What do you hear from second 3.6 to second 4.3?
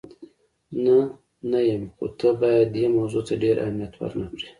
اهمیت ور نه